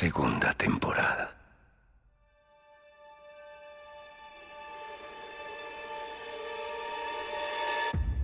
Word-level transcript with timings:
Segunda 0.00 0.50
temporada. 0.54 1.30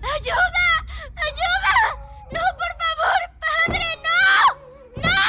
¡Ayuda! 0.01 0.67
¡Ayuda! 1.27 1.77
¡No, 2.31 2.41
por 2.57 2.71
favor! 2.81 3.19
¡Padre, 3.45 3.87
no! 4.07 4.25
¡No! 5.03 5.21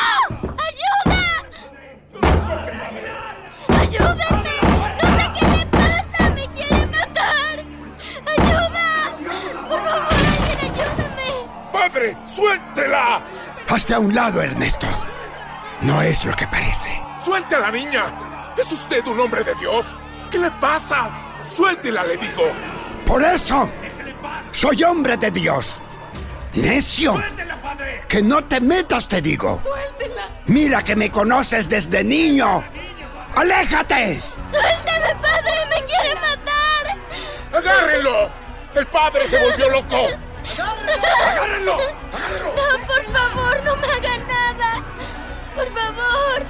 ¡Ayuda! 0.68 1.22
¡Ayúdenme! 3.82 4.56
¡No 5.02 5.06
sé 5.18 5.24
qué 5.34 5.44
le 5.54 5.62
pasa! 5.66 6.20
¡Me 6.30 6.44
quiere 6.48 6.80
matar! 6.86 7.56
¡Ayuda! 8.24 8.86
¡Por 9.68 9.80
favor, 9.84 10.14
alguien 10.32 10.58
ayúdame! 10.60 11.30
¡Padre, 11.70 12.08
suéltela! 12.24 13.22
Hazte 13.68 13.92
a 13.92 13.98
un 13.98 14.14
lado, 14.14 14.40
Ernesto. 14.40 14.86
No 15.80 16.02
es 16.02 16.24
lo 16.24 16.34
que 16.34 16.46
parece. 16.46 16.90
¡Suelte 17.20 17.54
a 17.54 17.60
la 17.60 17.70
niña! 17.70 18.04
¿Es 18.56 18.70
usted 18.72 19.06
un 19.06 19.20
hombre 19.20 19.44
de 19.44 19.54
Dios? 19.54 19.94
¿Qué 20.30 20.38
le 20.38 20.50
pasa? 20.52 21.10
Suéltela, 21.50 22.04
le 22.04 22.16
digo. 22.16 22.52
Por 23.06 23.22
eso, 23.22 23.70
soy 24.52 24.82
hombre 24.82 25.16
de 25.16 25.30
Dios. 25.30 25.78
Necio. 26.54 27.22
Que 28.08 28.22
no 28.22 28.44
te 28.44 28.60
metas, 28.60 29.06
te 29.06 29.22
digo. 29.22 29.60
Mira 30.46 30.82
que 30.82 30.96
me 30.96 31.10
conoces 31.10 31.68
desde 31.68 32.02
niño. 32.02 32.64
¡Aléjate! 33.36 34.20
¡Suélteme, 34.50 35.14
padre! 35.22 35.52
¡Me 35.70 35.84
quiere 35.84 36.14
matar! 36.16 36.96
¡Agárrenlo! 37.54 38.30
¡El 38.74 38.86
padre 38.86 39.28
se 39.28 39.38
volvió 39.38 39.70
loco! 39.70 40.08
¡Agárrenlo! 41.26 41.76
No, 41.76 41.82
por 42.10 42.47
Por 45.68 45.82
favor. 45.82 46.46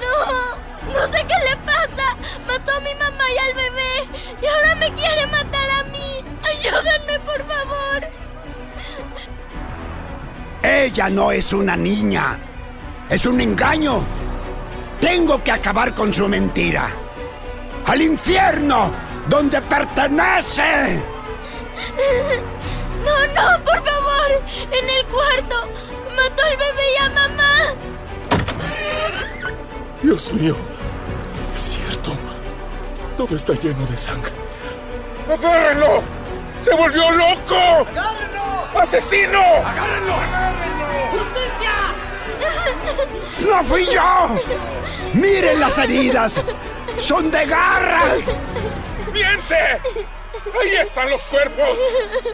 No, 0.00 0.92
no 0.92 1.06
sé 1.06 1.24
qué 1.26 1.34
le 1.48 1.56
pasa. 1.58 2.16
Mató 2.46 2.72
a 2.72 2.80
mi 2.80 2.94
mamá 2.94 3.24
y 3.32 3.38
al 3.38 3.54
bebé. 3.54 4.08
Y 4.42 4.46
ahora 4.46 4.74
me 4.74 4.92
quiere 4.92 5.26
matar 5.26 5.70
a 5.70 5.82
mí. 5.84 6.24
Ayúdenme, 6.42 7.20
por 7.20 7.38
favor. 7.46 8.08
Ella 10.62 11.08
no 11.10 11.30
es 11.30 11.52
una 11.52 11.76
niña. 11.76 12.38
Es 13.08 13.24
un 13.26 13.40
engaño. 13.40 14.02
Tengo 15.00 15.42
que 15.42 15.52
acabar 15.52 15.94
con 15.94 16.12
su 16.12 16.28
mentira. 16.28 16.88
¡Al 17.86 18.02
infierno! 18.02 18.92
¡Donde 19.28 19.60
pertenece! 19.62 21.02
No, 23.04 23.26
no, 23.34 23.64
por 23.64 23.82
favor. 23.82 24.42
En 24.70 24.90
el 24.90 25.06
cuarto. 25.06 25.68
Mató 26.16 26.42
al 26.44 26.56
bebé 26.56 26.92
y 26.92 26.96
a 27.02 27.10
mamá. 27.10 27.74
Dios 30.10 30.32
mío. 30.32 30.56
Es 31.54 31.60
cierto. 31.60 32.10
Todo 33.16 33.36
está 33.36 33.52
lleno 33.52 33.86
de 33.86 33.96
sangre. 33.96 34.32
¡Agárrenlo! 35.32 36.02
¡Se 36.56 36.74
volvió 36.74 37.08
loco! 37.12 37.86
¡Agárrenlo! 37.88 38.80
¡Asesino! 38.80 39.40
¡Agárrenlo! 39.40 40.16
¡No 43.48 43.62
fui 43.62 43.86
yo! 43.86 44.40
¡Miren 45.14 45.60
las 45.60 45.78
heridas! 45.78 46.40
¡Son 46.96 47.30
de 47.30 47.46
garras! 47.46 48.36
¡Miente! 49.12 49.80
¡Ahí 50.60 50.70
están 50.80 51.08
los 51.08 51.24
cuerpos! 51.28 51.78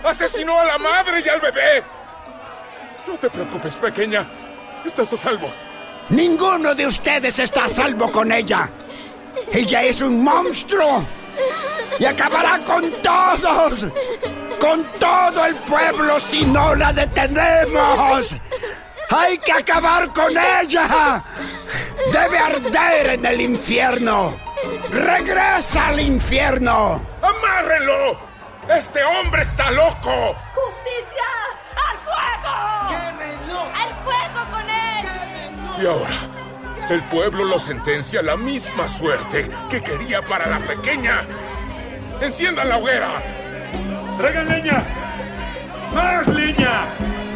¡Asesinó 0.03 0.59
a 0.59 0.65
la 0.65 0.79
madre 0.79 1.23
y 1.23 1.29
al 1.29 1.41
bebé! 1.43 1.85
No 3.07 3.19
te 3.19 3.29
preocupes, 3.29 3.75
pequeña. 3.75 4.27
Estás 4.83 5.13
a 5.13 5.17
salvo. 5.19 5.53
Ninguno 6.09 6.75
de 6.75 6.87
ustedes 6.87 7.39
está 7.39 7.65
a 7.65 7.69
salvo 7.69 8.11
con 8.13 8.31
ella. 8.31 8.71
Ella 9.53 9.83
es 9.83 10.01
un 10.03 10.23
monstruo. 10.23 11.05
Y 11.99 12.05
acabará 12.05 12.59
con 12.61 12.91
todos. 13.03 13.87
Con 14.61 14.85
todo 14.99 15.45
el 15.45 15.57
pueblo 15.57 16.21
si 16.21 16.45
no 16.45 16.75
la 16.75 16.93
detenemos. 16.93 18.37
Hay 19.11 19.39
que 19.39 19.53
acabar 19.53 20.13
con 20.13 20.31
ella. 20.31 21.25
Debe 22.13 22.39
arder 22.39 23.07
en 23.11 23.27
el 23.27 23.41
infierno. 23.41 24.35
Regresa 24.91 25.89
al 25.89 26.01
infierno. 26.01 27.05
¡Amárrenlo! 27.23 28.19
¡Este 28.69 29.05
hombre 29.05 29.43
está 29.43 29.71
loco! 29.71 30.37
¡Justicia! 30.55 31.46
Y 35.79 35.85
ahora, 35.87 36.17
el 36.89 37.03
pueblo 37.05 37.45
lo 37.45 37.59
sentencia 37.59 38.21
a 38.21 38.23
la 38.23 38.37
misma 38.37 38.89
suerte 38.89 39.47
que 39.69 39.83
quería 39.83 40.23
para 40.23 40.47
la 40.47 40.59
pequeña. 40.61 41.21
¡Enciendan 42.21 42.69
la 42.71 42.79
hoguera! 42.79 43.23
¡Traigan 44.17 44.49
leña! 44.49 44.83
¡Más 45.95 46.27
leña! 46.29 46.87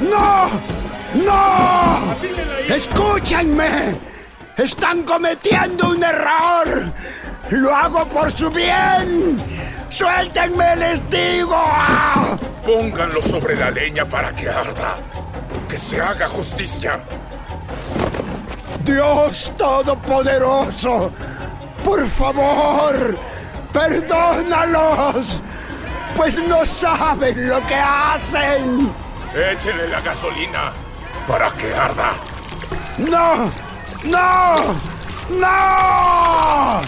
¡No! 0.00 0.50
¡No! 1.22 2.16
¡Escúchenme! 2.74 3.96
¡Están 4.56 5.02
cometiendo 5.02 5.90
un 5.90 6.02
error! 6.02 6.92
¡Lo 7.50 7.76
hago 7.76 8.08
por 8.08 8.32
su 8.32 8.50
bien! 8.50 9.38
¡Suéltenme, 9.90 10.76
les 10.76 11.10
digo! 11.10 11.56
¡Ah! 11.56 12.38
Pónganlo 12.64 13.20
sobre 13.20 13.56
la 13.56 13.70
leña 13.70 14.06
para 14.06 14.32
que 14.32 14.48
arda. 14.48 14.96
Que 15.68 15.76
se 15.76 16.00
haga 16.00 16.26
justicia. 16.26 17.04
Dios 18.84 19.52
Todopoderoso, 19.56 21.10
por 21.84 22.06
favor, 22.06 23.18
perdónalos, 23.72 25.42
pues 26.16 26.38
no 26.38 26.64
saben 26.64 27.48
lo 27.48 27.64
que 27.66 27.74
hacen. 27.74 28.92
Échenle 29.34 29.88
la 29.88 30.00
gasolina 30.00 30.72
para 31.26 31.50
que 31.52 31.74
arda. 31.74 32.12
¡No! 32.98 33.50
¡No! 34.04 34.74
¡No! 35.28 36.80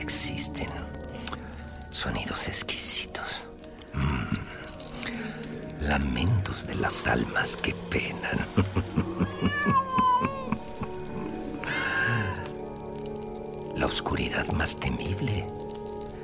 Existen 0.00 0.68
sonidos 1.90 2.48
exquisitos. 2.48 3.46
Mm. 3.92 4.36
Lamentos 5.82 6.66
de 6.66 6.76
las 6.76 7.06
almas 7.06 7.54
que 7.56 7.74
penan. 7.90 8.38
La 13.76 13.84
oscuridad 13.86 14.46
más 14.52 14.78
temible 14.78 15.46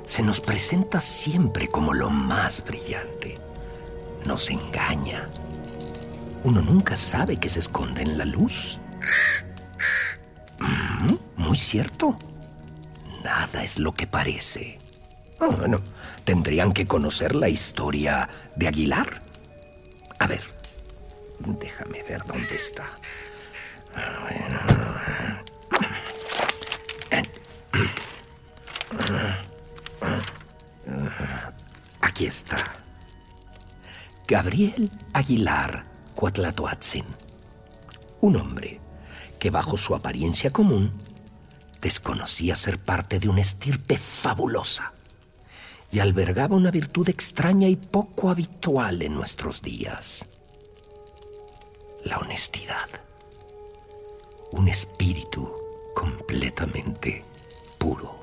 se 0.05 0.23
nos 0.23 0.41
presenta 0.41 0.99
siempre 1.01 1.67
como 1.67 1.93
lo 1.93 2.09
más 2.09 2.63
brillante. 2.63 3.37
Nos 4.25 4.49
engaña. 4.49 5.27
Uno 6.43 6.61
nunca 6.61 6.95
sabe 6.95 7.37
que 7.37 7.49
se 7.49 7.59
esconde 7.59 8.01
en 8.01 8.17
la 8.17 8.25
luz. 8.25 8.79
Cierto. 11.55 12.17
Nada 13.23 13.63
es 13.63 13.79
lo 13.79 13.93
que 13.93 14.07
parece. 14.07 14.79
Ah, 15.39 15.47
bueno, 15.47 15.81
tendrían 16.23 16.73
que 16.73 16.85
conocer 16.85 17.33
la 17.33 17.49
historia 17.49 18.29
de 18.55 18.67
Aguilar. 18.67 19.21
A 20.19 20.27
ver, 20.27 20.41
déjame 21.39 22.03
ver 22.03 22.23
dónde 22.25 22.55
está. 22.55 22.89
Aquí 32.01 32.25
está. 32.25 32.57
Gabriel 34.27 34.91
Aguilar 35.13 35.85
Cuatlatoatzin. 36.15 37.05
Un 38.21 38.35
hombre 38.35 38.79
que 39.39 39.49
bajo 39.49 39.77
su 39.77 39.95
apariencia 39.95 40.51
común 40.51 41.04
desconocía 41.85 42.55
ser 42.55 42.79
parte 42.79 43.19
de 43.19 43.29
una 43.29 43.41
estirpe 43.41 43.95
fabulosa 43.95 44.93
y 45.91 45.99
albergaba 45.99 46.55
una 46.55 46.71
virtud 46.71 47.07
extraña 47.09 47.67
y 47.67 47.75
poco 47.75 48.31
habitual 48.31 49.03
en 49.03 49.13
nuestros 49.13 49.61
días. 49.61 50.25
La 52.03 52.17
honestidad. 52.17 52.89
Un 54.51 54.67
espíritu 54.67 55.53
completamente 55.93 57.23
puro. 57.77 58.19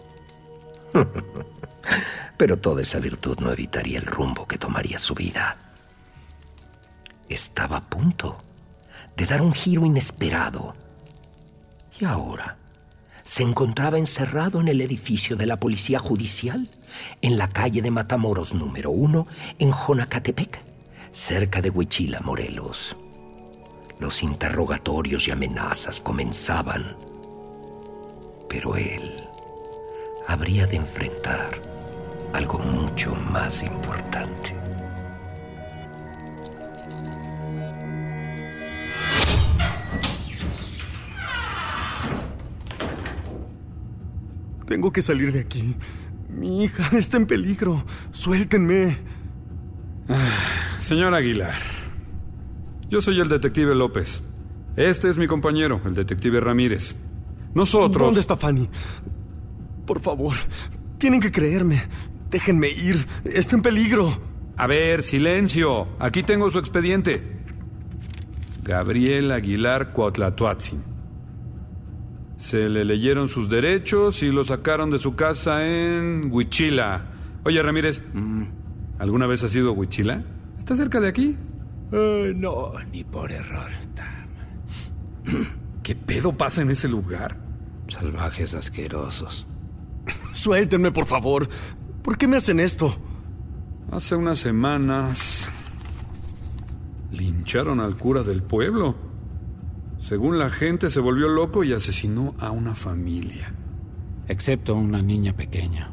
Pero 2.36 2.58
toda 2.58 2.82
esa 2.82 2.98
virtud 2.98 3.38
no 3.38 3.52
evitaría 3.52 4.00
el 4.00 4.06
rumbo 4.06 4.48
que 4.48 4.58
tomaría 4.58 4.98
su 4.98 5.14
vida. 5.14 5.56
Estaba 7.28 7.76
a 7.76 7.88
punto 7.88 8.42
de 9.16 9.24
dar 9.24 9.40
un 9.40 9.52
giro 9.52 9.86
inesperado. 9.86 10.74
Y 12.00 12.04
ahora 12.06 12.56
se 13.24 13.42
encontraba 13.42 13.98
encerrado 13.98 14.60
en 14.60 14.68
el 14.68 14.80
edificio 14.80 15.36
de 15.36 15.46
la 15.46 15.58
Policía 15.58 15.98
Judicial 15.98 16.68
en 17.20 17.38
la 17.38 17.48
calle 17.48 17.82
de 17.82 17.90
Matamoros 17.90 18.54
número 18.54 18.90
uno, 18.90 19.26
en 19.58 19.72
Jonacatepec, 19.72 20.62
cerca 21.12 21.60
de 21.60 21.70
Huichila, 21.70 22.20
Morelos. 22.20 22.96
Los 23.98 24.22
interrogatorios 24.22 25.28
y 25.28 25.30
amenazas 25.30 26.00
comenzaban, 26.00 26.96
pero 28.48 28.76
él 28.76 29.22
habría 30.26 30.66
de 30.66 30.76
enfrentar 30.76 31.62
algo 32.32 32.58
mucho 32.58 33.14
más 33.14 33.62
importante. 33.62 34.61
Tengo 44.72 44.90
que 44.90 45.02
salir 45.02 45.34
de 45.34 45.40
aquí. 45.40 45.76
Mi 46.30 46.64
hija 46.64 46.96
está 46.96 47.18
en 47.18 47.26
peligro. 47.26 47.84
Suéltenme. 48.10 48.96
señor 50.80 51.14
Aguilar, 51.14 51.60
yo 52.88 53.02
soy 53.02 53.20
el 53.20 53.28
detective 53.28 53.74
López. 53.74 54.22
Este 54.74 55.10
es 55.10 55.18
mi 55.18 55.26
compañero, 55.26 55.82
el 55.84 55.94
detective 55.94 56.40
Ramírez. 56.40 56.96
Nosotros... 57.52 58.02
¿Dónde 58.02 58.20
está 58.20 58.34
Fanny? 58.34 58.70
Por 59.84 60.00
favor, 60.00 60.36
tienen 60.96 61.20
que 61.20 61.30
creerme. 61.30 61.82
Déjenme 62.30 62.70
ir. 62.70 63.06
Está 63.24 63.56
en 63.56 63.60
peligro. 63.60 64.22
A 64.56 64.66
ver, 64.66 65.02
silencio. 65.02 65.86
Aquí 65.98 66.22
tengo 66.22 66.50
su 66.50 66.58
expediente. 66.58 67.42
Gabriel 68.62 69.32
Aguilar 69.32 69.92
Cuautlatuatzin. 69.92 70.91
Se 72.42 72.68
le 72.68 72.84
leyeron 72.84 73.28
sus 73.28 73.48
derechos 73.48 74.20
y 74.24 74.32
lo 74.32 74.42
sacaron 74.42 74.90
de 74.90 74.98
su 74.98 75.14
casa 75.14 75.64
en 75.64 76.28
Huichila. 76.28 77.06
Oye, 77.44 77.62
Ramírez, 77.62 78.02
mm, 78.12 78.42
¿alguna 78.98 79.28
vez 79.28 79.44
has 79.44 79.54
ido 79.54 79.68
a 79.70 79.72
Huichila? 79.72 80.24
¿Está 80.58 80.74
cerca 80.74 80.98
de 80.98 81.06
aquí? 81.06 81.36
no, 81.92 82.72
ni 82.90 83.04
por 83.04 83.30
error. 83.30 83.70
¿Qué 85.84 85.94
pedo 85.94 86.36
pasa 86.36 86.62
en 86.62 86.72
ese 86.72 86.88
lugar? 86.88 87.36
Salvajes 87.86 88.54
asquerosos. 88.54 89.46
Suéltenme, 90.32 90.90
por 90.90 91.06
favor. 91.06 91.48
¿Por 92.02 92.18
qué 92.18 92.26
me 92.26 92.38
hacen 92.38 92.58
esto? 92.58 92.96
Hace 93.92 94.16
unas 94.16 94.40
semanas 94.40 95.48
lincharon 97.12 97.78
al 97.78 97.96
cura 97.96 98.24
del 98.24 98.42
pueblo. 98.42 99.11
Según 100.02 100.36
la 100.40 100.50
gente, 100.50 100.90
se 100.90 100.98
volvió 100.98 101.28
loco 101.28 101.62
y 101.62 101.72
asesinó 101.72 102.34
a 102.40 102.50
una 102.50 102.74
familia. 102.74 103.54
Excepto 104.26 104.74
una 104.74 105.00
niña 105.00 105.32
pequeña. 105.32 105.92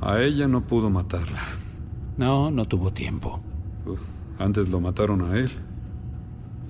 A 0.00 0.20
ella 0.20 0.48
no 0.48 0.66
pudo 0.66 0.90
matarla. 0.90 1.42
No, 2.16 2.50
no 2.50 2.66
tuvo 2.66 2.92
tiempo. 2.92 3.40
antes 4.40 4.68
lo 4.68 4.80
mataron 4.80 5.22
a 5.22 5.38
él. 5.38 5.52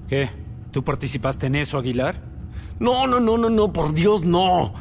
¿Qué? 0.07 0.29
¿Tú 0.71 0.85
participaste 0.85 1.47
en 1.47 1.55
eso, 1.55 1.79
Aguilar? 1.79 2.21
No, 2.79 3.07
no, 3.07 3.21
no, 3.21 3.39
no, 3.39 3.49
no, 3.49 3.73
por 3.73 3.95
Dios, 3.95 4.23
no. 4.23 4.75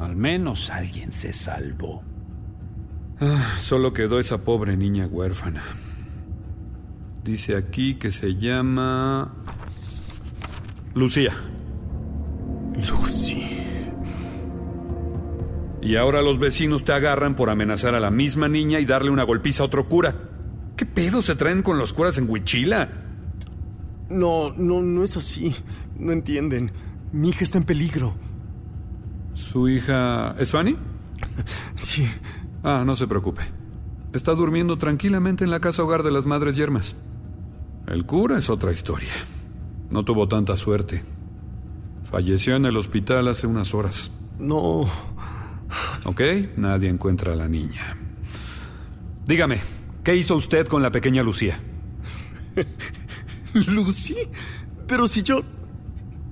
Al 0.00 0.16
menos 0.16 0.70
alguien 0.70 1.12
se 1.12 1.32
salvó. 1.32 2.02
Ah, 3.20 3.54
solo 3.60 3.92
quedó 3.92 4.18
esa 4.18 4.38
pobre 4.38 4.76
niña 4.76 5.06
huérfana. 5.06 5.62
Dice 7.22 7.54
aquí 7.54 7.94
que 7.94 8.10
se 8.10 8.34
llama... 8.34 9.32
Lucía. 10.96 11.36
Lucy. 12.74 13.46
Y 15.82 15.96
ahora 15.96 16.22
los 16.22 16.38
vecinos 16.38 16.84
te 16.84 16.92
agarran 16.94 17.36
por 17.36 17.50
amenazar 17.50 17.94
a 17.94 18.00
la 18.00 18.10
misma 18.10 18.48
niña 18.48 18.80
y 18.80 18.86
darle 18.86 19.10
una 19.10 19.22
golpiza 19.22 19.62
a 19.62 19.66
otro 19.66 19.86
cura. 19.90 20.16
¿Qué 20.74 20.86
pedo 20.86 21.20
se 21.20 21.36
traen 21.36 21.62
con 21.62 21.78
los 21.78 21.92
curas 21.92 22.16
en 22.16 22.30
Huichila? 22.30 22.88
No, 24.08 24.54
no, 24.56 24.80
no 24.80 25.04
es 25.04 25.18
así. 25.18 25.54
No 25.98 26.12
entienden. 26.12 26.72
Mi 27.12 27.28
hija 27.28 27.44
está 27.44 27.58
en 27.58 27.64
peligro. 27.64 28.14
¿Su 29.34 29.68
hija 29.68 30.34
es 30.38 30.50
Fanny? 30.50 30.78
sí. 31.76 32.08
Ah, 32.62 32.84
no 32.86 32.96
se 32.96 33.06
preocupe. 33.06 33.42
Está 34.14 34.32
durmiendo 34.32 34.78
tranquilamente 34.78 35.44
en 35.44 35.50
la 35.50 35.60
casa 35.60 35.82
hogar 35.82 36.02
de 36.02 36.10
las 36.10 36.24
Madres 36.24 36.56
Yermas. 36.56 36.96
El 37.86 38.06
cura 38.06 38.38
es 38.38 38.48
otra 38.48 38.72
historia. 38.72 39.12
No 39.90 40.04
tuvo 40.04 40.28
tanta 40.28 40.56
suerte. 40.56 41.02
Falleció 42.10 42.56
en 42.56 42.66
el 42.66 42.76
hospital 42.76 43.28
hace 43.28 43.46
unas 43.46 43.74
horas. 43.74 44.10
No. 44.38 44.90
Ok, 46.04 46.20
nadie 46.56 46.88
encuentra 46.88 47.32
a 47.32 47.36
la 47.36 47.48
niña. 47.48 47.96
Dígame, 49.24 49.60
¿qué 50.04 50.14
hizo 50.14 50.36
usted 50.36 50.66
con 50.66 50.82
la 50.82 50.90
pequeña 50.90 51.22
Lucía? 51.22 51.60
¿Lucy? 53.54 54.16
Pero 54.86 55.08
si 55.08 55.22
yo... 55.22 55.40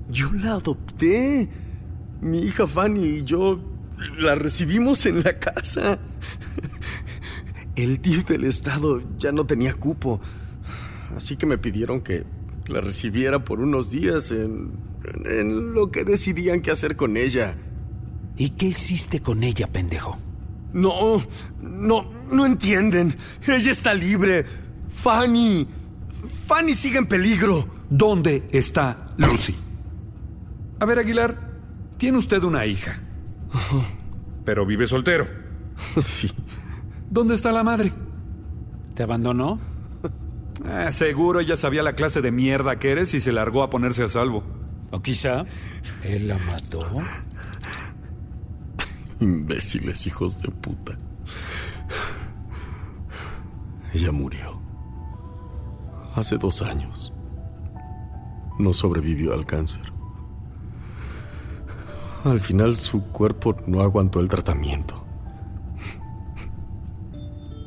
Yo 0.08 0.32
la 0.32 0.52
adopté. 0.52 1.48
Mi 2.20 2.40
hija 2.40 2.66
Fanny 2.66 3.04
y 3.04 3.24
yo 3.24 3.58
la 4.18 4.34
recibimos 4.34 5.06
en 5.06 5.22
la 5.22 5.38
casa. 5.38 5.98
El 7.74 8.00
DIF 8.00 8.26
del 8.26 8.44
Estado 8.44 9.02
ya 9.18 9.32
no 9.32 9.46
tenía 9.46 9.74
cupo, 9.74 10.20
así 11.16 11.36
que 11.36 11.46
me 11.46 11.58
pidieron 11.58 12.00
que 12.02 12.24
la 12.66 12.80
recibiera 12.80 13.44
por 13.44 13.60
unos 13.60 13.90
días 13.90 14.30
en, 14.30 14.72
en 15.24 15.74
lo 15.74 15.90
que 15.90 16.04
decidían 16.04 16.60
qué 16.62 16.70
hacer 16.70 16.96
con 16.96 17.16
ella. 17.16 17.56
¿Y 18.36 18.50
qué 18.50 18.66
hiciste 18.66 19.20
con 19.20 19.42
ella, 19.44 19.66
pendejo? 19.66 20.16
No, 20.72 21.22
no, 21.60 22.10
no 22.32 22.46
entienden. 22.46 23.16
Ella 23.46 23.70
está 23.70 23.94
libre. 23.94 24.44
Fanny. 24.88 25.66
Fanny 26.46 26.72
sigue 26.72 26.98
en 26.98 27.06
peligro. 27.06 27.68
¿Dónde 27.88 28.48
está 28.50 29.08
Lucy? 29.18 29.54
A 30.80 30.84
ver, 30.84 30.98
Aguilar, 30.98 31.52
Tiene 31.96 32.18
usted 32.18 32.42
una 32.42 32.66
hija. 32.66 33.00
Pero 34.44 34.66
vive 34.66 34.86
soltero. 34.86 35.28
Sí. 36.00 36.30
¿Dónde 37.10 37.34
está 37.34 37.52
la 37.52 37.62
madre? 37.62 37.92
¿Te 38.94 39.02
abandonó? 39.04 39.60
Ah, 40.64 40.92
seguro 40.92 41.40
ella 41.40 41.56
sabía 41.56 41.82
la 41.82 41.94
clase 41.94 42.22
de 42.22 42.30
mierda 42.30 42.78
que 42.78 42.92
eres 42.92 43.12
y 43.14 43.20
se 43.20 43.32
largó 43.32 43.62
a 43.62 43.70
ponerse 43.70 44.04
a 44.04 44.08
salvo. 44.08 44.44
O 44.90 45.02
quizá 45.02 45.44
él 46.02 46.28
la 46.28 46.38
mató. 46.38 46.86
Imbéciles 49.20 50.06
hijos 50.06 50.40
de 50.40 50.48
puta. 50.50 50.96
Ella 53.92 54.12
murió. 54.12 54.60
Hace 56.14 56.36
dos 56.36 56.62
años. 56.62 57.12
No 58.58 58.72
sobrevivió 58.72 59.32
al 59.32 59.44
cáncer. 59.44 59.92
Al 62.24 62.40
final 62.40 62.76
su 62.76 63.02
cuerpo 63.08 63.56
no 63.66 63.82
aguantó 63.82 64.20
el 64.20 64.28
tratamiento. 64.28 65.04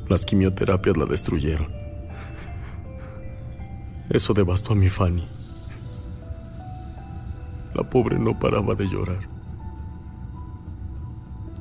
Las 0.08 0.24
quimioterapias 0.24 0.96
la 0.96 1.04
destruyeron. 1.04 1.77
Eso 4.10 4.32
devastó 4.32 4.72
a 4.72 4.76
mi 4.76 4.88
Fanny. 4.88 5.26
La 7.74 7.82
pobre 7.82 8.18
no 8.18 8.38
paraba 8.38 8.74
de 8.74 8.88
llorar. 8.88 9.20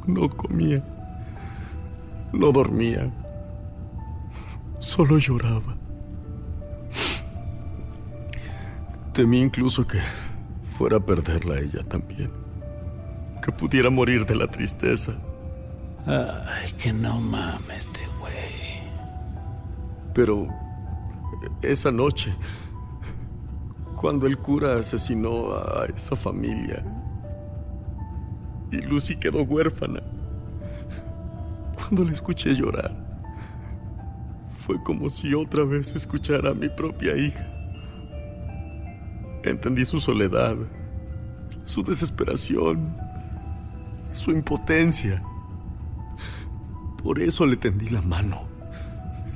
No 0.06 0.30
comía. 0.30 0.84
No 2.32 2.51
dormía. 2.51 3.12
Solo 4.80 5.18
lloraba. 5.18 5.75
Temí 9.13 9.42
incluso 9.42 9.86
que 9.86 10.00
fuera 10.77 10.98
a 10.98 11.00
perderla 11.00 11.56
a 11.56 11.60
ella 11.60 11.84
también. 11.84 12.32
Que 13.44 13.51
pudiera 13.51 13.89
morir 13.89 14.25
de 14.25 14.36
la 14.36 14.48
tristeza. 14.48 15.13
Ay, 16.06 16.72
que 16.80 16.94
no 16.94 17.20
mames 17.20 17.80
este 17.80 18.01
güey. 18.20 18.84
Pero 20.13 20.48
esa 21.62 21.92
noche, 21.92 22.34
cuando 23.96 24.27
el 24.27 24.38
cura 24.38 24.77
asesinó 24.77 25.54
a 25.54 25.86
esa 25.86 26.16
familia 26.16 26.86
y 28.72 28.77
Lucy 28.77 29.16
quedó 29.16 29.44
huérfana, 29.44 30.01
cuando 31.75 32.04
la 32.04 32.12
escuché 32.12 32.54
llorar, 32.54 32.96
fue 34.66 34.82
como 34.84 35.10
si 35.10 35.34
otra 35.34 35.63
vez 35.63 35.96
escuchara 35.96 36.51
a 36.51 36.54
mi 36.54 36.68
propia 36.68 37.16
hija. 37.16 37.48
Entendí 39.44 39.86
su 39.86 40.00
soledad, 40.00 40.58
su 41.63 41.84
desesperación, 41.84 42.98
su 44.12 44.32
impotencia. 44.32 45.24
Por 47.01 47.22
eso 47.22 47.46
le 47.46 47.56
tendí 47.56 47.88
la 47.89 48.01
mano. 48.01 48.42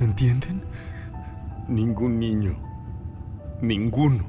¿Entienden? 0.00 0.62
Ningún 1.68 2.18
niño, 2.18 2.56
ninguno, 3.60 4.24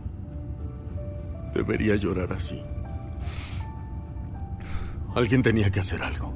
debería 1.54 1.96
llorar 1.96 2.32
así. 2.34 2.62
Alguien 5.16 5.42
tenía 5.42 5.70
que 5.70 5.80
hacer 5.80 6.02
algo. 6.02 6.34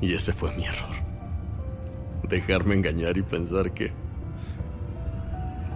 Y 0.00 0.14
ese 0.14 0.32
fue 0.32 0.54
mi 0.56 0.64
error. 0.64 0.96
Dejarme 2.28 2.74
engañar 2.74 3.16
y 3.16 3.22
pensar 3.22 3.72
que 3.72 3.92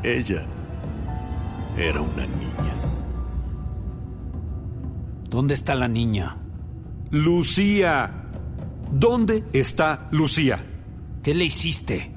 ella 0.02 0.44
era 1.76 2.00
una 2.00 2.26
niña. 2.26 2.75
¿Dónde 5.28 5.54
está 5.54 5.75
la 5.75 5.88
niña? 5.88 6.36
Lucía. 7.10 8.10
¿Dónde 8.90 9.44
está 9.52 10.08
Lucía? 10.10 10.64
¿Qué 11.22 11.34
le 11.34 11.44
hiciste? 11.44 12.15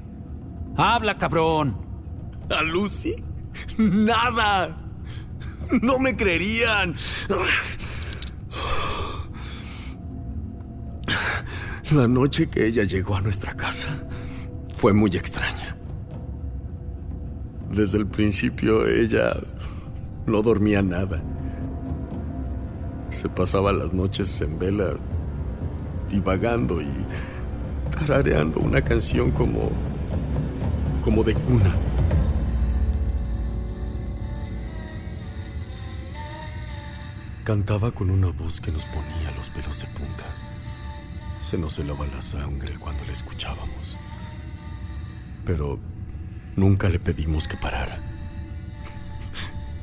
Habla, 0.81 1.17
cabrón. 1.17 1.75
¿A 2.49 2.61
Lucy? 2.61 3.13
Nada. 3.77 4.77
No 5.81 5.99
me 5.99 6.15
creerían. 6.15 6.95
La 11.91 12.07
noche 12.07 12.49
que 12.49 12.65
ella 12.65 12.85
llegó 12.85 13.17
a 13.17 13.21
nuestra 13.21 13.53
casa 13.57 13.89
fue 14.77 14.93
muy 14.93 15.09
extraña. 15.17 15.75
Desde 17.71 17.97
el 17.97 18.07
principio 18.07 18.87
ella 18.87 19.35
no 20.27 20.41
dormía 20.41 20.81
nada. 20.81 21.21
Se 23.09 23.27
pasaba 23.27 23.73
las 23.73 23.93
noches 23.93 24.39
en 24.39 24.57
vela 24.57 24.93
divagando 26.09 26.81
y 26.81 26.87
tarareando 27.91 28.61
una 28.61 28.81
canción 28.81 29.31
como 29.31 29.88
como 31.09 31.23
de 31.23 31.33
cuna. 31.33 31.75
Cantaba 37.43 37.89
con 37.89 38.11
una 38.11 38.27
voz 38.27 38.61
que 38.61 38.71
nos 38.71 38.85
ponía 38.85 39.31
los 39.35 39.49
pelos 39.49 39.81
de 39.81 39.87
punta. 39.87 40.25
Se 41.41 41.57
nos 41.57 41.79
helaba 41.79 42.05
la 42.05 42.21
sangre 42.21 42.75
cuando 42.77 43.05
la 43.05 43.13
escuchábamos. 43.13 43.97
Pero 45.45 45.79
nunca 46.55 46.87
le 46.89 46.99
pedimos 46.99 47.47
que 47.47 47.57
parara. 47.57 47.97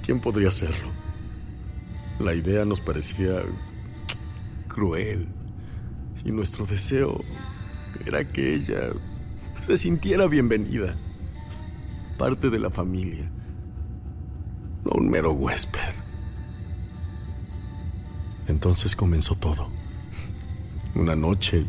¿Quién 0.05 0.21
podría 0.21 0.47
hacerlo? 0.47 0.93
La 2.21 2.35
idea 2.35 2.65
nos 2.65 2.81
parecía 2.81 3.43
cruel 4.69 5.27
y 6.25 6.31
nuestro 6.31 6.67
deseo 6.67 7.25
era 8.07 8.25
que 8.25 8.55
ella 8.55 8.93
se 9.61 9.77
sintiera 9.77 10.29
bienvenida, 10.29 10.97
parte 12.17 12.51
de 12.51 12.59
la 12.59 12.71
familia, 12.71 13.31
no 14.85 14.93
un 14.93 15.09
mero 15.09 15.33
huésped. 15.33 15.95
Entonces 18.47 18.95
comenzó 18.95 19.35
todo. 19.35 19.69
Una 20.95 21.17
noche, 21.17 21.67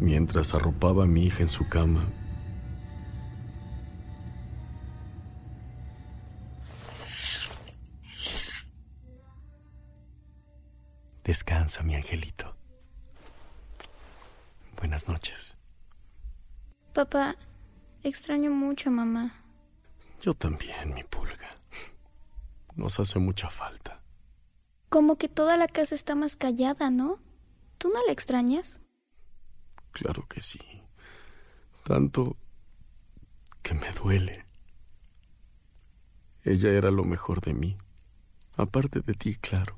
mientras 0.00 0.54
arropaba 0.54 1.04
a 1.04 1.06
mi 1.06 1.24
hija 1.24 1.42
en 1.42 1.48
su 1.48 1.68
cama, 1.68 2.06
Descansa, 11.30 11.84
mi 11.84 11.94
angelito. 11.94 12.56
Buenas 14.76 15.06
noches. 15.06 15.54
Papá, 16.92 17.36
extraño 18.02 18.50
mucho 18.50 18.90
a 18.90 18.92
mamá. 18.92 19.34
Yo 20.22 20.34
también, 20.34 20.94
mi 20.94 21.04
pulga. 21.04 21.56
Nos 22.76 23.00
hace 23.00 23.18
mucha 23.18 23.48
falta. 23.50 24.00
Como 24.88 25.16
que 25.16 25.28
toda 25.28 25.56
la 25.56 25.68
casa 25.68 25.94
está 25.94 26.14
más 26.14 26.36
callada, 26.36 26.90
¿no? 26.90 27.18
¿Tú 27.78 27.90
no 27.90 28.04
la 28.06 28.12
extrañas? 28.12 28.80
Claro 29.92 30.26
que 30.28 30.40
sí. 30.40 30.60
Tanto 31.84 32.36
que 33.62 33.74
me 33.74 33.90
duele. 33.92 34.44
Ella 36.44 36.70
era 36.70 36.90
lo 36.90 37.04
mejor 37.04 37.40
de 37.40 37.54
mí. 37.54 37.76
Aparte 38.56 39.00
de 39.00 39.14
ti, 39.14 39.36
claro. 39.36 39.76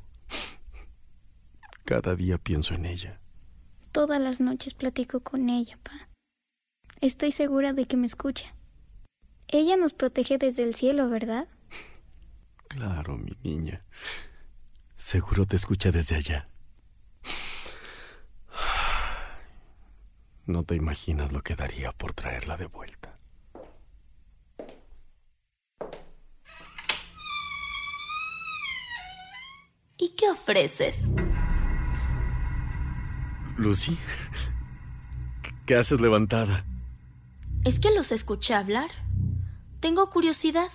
Cada 1.84 2.14
día 2.14 2.38
pienso 2.38 2.74
en 2.74 2.86
ella. 2.86 3.18
Todas 3.92 4.20
las 4.20 4.40
noches 4.40 4.74
platico 4.74 5.20
con 5.20 5.50
ella, 5.50 5.78
pa. 5.82 6.08
Estoy 7.02 7.32
segura 7.32 7.72
de 7.72 7.86
que 7.86 7.96
me 7.96 8.06
escucha. 8.06 8.54
Ella 9.48 9.76
nos 9.76 9.92
protege 9.92 10.38
desde 10.38 10.62
el 10.62 10.76
cielo, 10.76 11.10
¿verdad? 11.10 11.48
Claro, 12.68 13.18
mi 13.18 13.36
niña. 13.42 13.82
Seguro 14.94 15.44
te 15.44 15.56
escucha 15.56 15.90
desde 15.90 16.14
allá. 16.14 16.48
No 20.46 20.62
te 20.62 20.76
imaginas 20.76 21.32
lo 21.32 21.42
que 21.42 21.56
daría 21.56 21.90
por 21.90 22.12
traerla 22.12 22.56
de 22.56 22.66
vuelta. 22.66 23.18
¿Y 29.98 30.14
qué 30.16 30.30
ofreces? 30.30 31.00
Lucy, 33.56 33.98
¿qué 35.66 35.74
haces 35.74 36.00
levantada? 36.00 36.64
Es 37.64 37.78
que 37.78 37.92
los 37.92 38.10
escuché 38.10 38.54
hablar. 38.54 38.90
Tengo 39.80 40.10
curiosidad. 40.10 40.68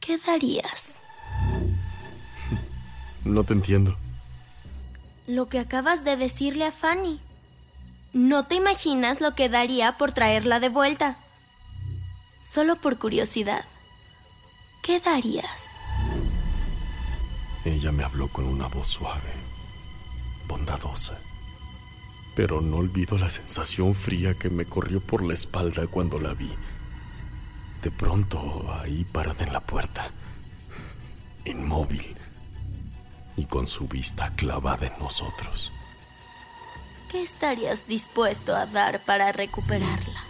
¿Qué 0.00 0.18
darías? 0.18 0.92
No 3.24 3.44
te 3.44 3.52
entiendo. 3.52 3.96
Lo 5.26 5.50
que 5.50 5.58
acabas 5.58 6.04
de 6.04 6.16
decirle 6.16 6.64
a 6.64 6.72
Fanny. 6.72 7.20
No 8.14 8.46
te 8.46 8.54
imaginas 8.54 9.20
lo 9.20 9.34
que 9.34 9.50
daría 9.50 9.98
por 9.98 10.12
traerla 10.12 10.58
de 10.58 10.70
vuelta. 10.70 11.18
Solo 12.42 12.76
por 12.76 12.98
curiosidad. 12.98 13.64
¿Qué 14.82 14.98
darías? 15.00 15.66
Ella 17.64 17.92
me 17.92 18.02
habló 18.02 18.28
con 18.28 18.46
una 18.46 18.68
voz 18.68 18.88
suave, 18.88 19.32
bondadosa. 20.48 21.18
Pero 22.40 22.62
no 22.62 22.78
olvido 22.78 23.18
la 23.18 23.28
sensación 23.28 23.94
fría 23.94 24.32
que 24.32 24.48
me 24.48 24.64
corrió 24.64 25.00
por 25.00 25.22
la 25.22 25.34
espalda 25.34 25.86
cuando 25.86 26.18
la 26.18 26.32
vi. 26.32 26.50
De 27.82 27.90
pronto, 27.90 28.66
ahí 28.80 29.04
parada 29.04 29.44
en 29.44 29.52
la 29.52 29.60
puerta, 29.60 30.10
inmóvil 31.44 32.16
y 33.36 33.44
con 33.44 33.66
su 33.66 33.86
vista 33.88 34.34
clavada 34.36 34.86
en 34.86 34.98
nosotros. 34.98 35.70
¿Qué 37.10 37.20
estarías 37.22 37.86
dispuesto 37.86 38.56
a 38.56 38.64
dar 38.64 39.04
para 39.04 39.32
recuperarla? 39.32 40.24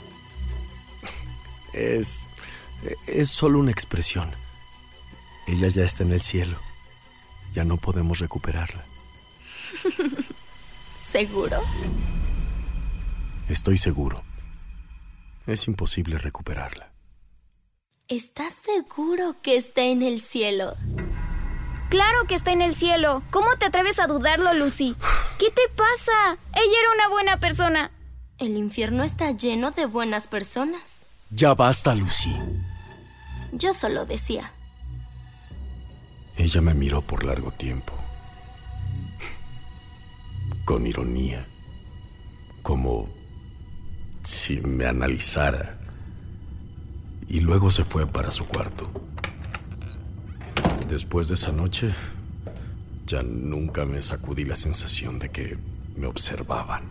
Es... 1.72 2.24
es 3.06 3.30
solo 3.30 3.60
una 3.60 3.70
expresión. 3.70 4.32
Ella 5.46 5.68
ya 5.68 5.84
está 5.84 6.02
en 6.02 6.10
el 6.10 6.22
cielo. 6.22 6.58
Ya 7.54 7.62
no 7.62 7.76
podemos 7.76 8.18
recuperarla. 8.18 8.84
¿Seguro? 11.10 11.60
Estoy 13.48 13.78
seguro. 13.78 14.22
Es 15.46 15.66
imposible 15.66 16.18
recuperarla. 16.18 16.92
¿Estás 18.06 18.54
seguro 18.54 19.36
que 19.42 19.56
está 19.56 19.82
en 19.82 20.02
el 20.02 20.20
cielo? 20.20 20.76
Claro 21.88 22.26
que 22.28 22.36
está 22.36 22.52
en 22.52 22.62
el 22.62 22.74
cielo. 22.74 23.24
¿Cómo 23.30 23.56
te 23.58 23.66
atreves 23.66 23.98
a 23.98 24.06
dudarlo, 24.06 24.54
Lucy? 24.54 24.94
¿Qué 25.38 25.50
te 25.50 25.62
pasa? 25.74 26.38
Ella 26.54 26.78
era 26.80 26.92
una 26.94 27.08
buena 27.08 27.40
persona. 27.40 27.90
El 28.38 28.56
infierno 28.56 29.02
está 29.02 29.32
lleno 29.32 29.72
de 29.72 29.86
buenas 29.86 30.28
personas. 30.28 31.00
Ya 31.30 31.54
basta, 31.54 31.94
Lucy. 31.96 32.36
Yo 33.52 33.74
solo 33.74 34.06
decía. 34.06 34.52
Ella 36.36 36.60
me 36.60 36.74
miró 36.74 37.02
por 37.02 37.24
largo 37.24 37.50
tiempo. 37.50 38.00
Con 40.70 40.86
ironía. 40.86 41.48
Como 42.62 43.08
si 44.22 44.60
me 44.60 44.86
analizara. 44.86 45.80
Y 47.26 47.40
luego 47.40 47.72
se 47.72 47.82
fue 47.82 48.06
para 48.06 48.30
su 48.30 48.46
cuarto. 48.46 48.88
Después 50.88 51.26
de 51.26 51.34
esa 51.34 51.50
noche, 51.50 51.92
ya 53.04 53.24
nunca 53.24 53.84
me 53.84 54.00
sacudí 54.00 54.44
la 54.44 54.54
sensación 54.54 55.18
de 55.18 55.30
que 55.30 55.58
me 55.96 56.06
observaban. 56.06 56.84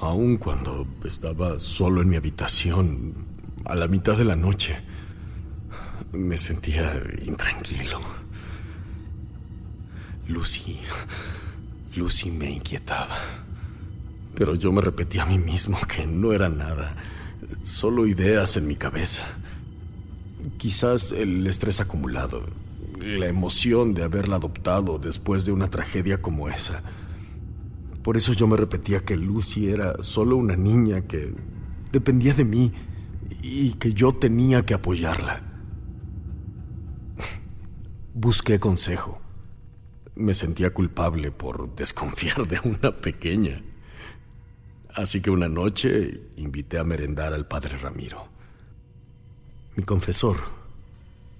Aun 0.00 0.36
cuando 0.36 0.86
estaba 1.04 1.58
solo 1.58 2.00
en 2.00 2.10
mi 2.10 2.14
habitación, 2.14 3.26
a 3.64 3.74
la 3.74 3.88
mitad 3.88 4.16
de 4.16 4.24
la 4.24 4.36
noche, 4.36 4.76
me 6.12 6.38
sentía 6.38 6.94
intranquilo. 7.26 7.98
Lucy, 10.28 10.78
Lucy 11.96 12.30
me 12.30 12.50
inquietaba. 12.50 13.18
Pero 14.34 14.54
yo 14.54 14.72
me 14.72 14.80
repetía 14.80 15.22
a 15.22 15.26
mí 15.26 15.38
mismo 15.38 15.78
que 15.88 16.06
no 16.06 16.32
era 16.32 16.48
nada, 16.48 16.96
solo 17.62 18.06
ideas 18.06 18.56
en 18.56 18.66
mi 18.66 18.76
cabeza. 18.76 19.24
Quizás 20.56 21.12
el 21.12 21.46
estrés 21.46 21.80
acumulado, 21.80 22.44
la 22.98 23.26
emoción 23.26 23.94
de 23.94 24.02
haberla 24.02 24.36
adoptado 24.36 24.98
después 24.98 25.44
de 25.44 25.52
una 25.52 25.70
tragedia 25.70 26.20
como 26.20 26.48
esa. 26.48 26.82
Por 28.02 28.16
eso 28.16 28.32
yo 28.32 28.46
me 28.46 28.56
repetía 28.56 29.00
que 29.00 29.16
Lucy 29.16 29.68
era 29.68 30.02
solo 30.02 30.36
una 30.36 30.56
niña 30.56 31.02
que 31.02 31.32
dependía 31.92 32.34
de 32.34 32.44
mí 32.44 32.72
y 33.40 33.72
que 33.74 33.92
yo 33.92 34.12
tenía 34.12 34.66
que 34.66 34.74
apoyarla. 34.74 35.42
Busqué 38.14 38.58
consejo. 38.58 39.23
Me 40.16 40.34
sentía 40.34 40.72
culpable 40.72 41.30
por 41.30 41.74
desconfiar 41.74 42.46
de 42.46 42.60
una 42.64 42.96
pequeña. 42.96 43.62
Así 44.94 45.20
que 45.20 45.30
una 45.30 45.48
noche 45.48 46.20
invité 46.36 46.78
a 46.78 46.84
merendar 46.84 47.32
al 47.32 47.46
padre 47.46 47.76
Ramiro 47.78 48.34
mi 49.76 49.82
confesor, 49.82 50.36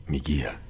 mi 0.09 0.21
guía. 0.21 0.61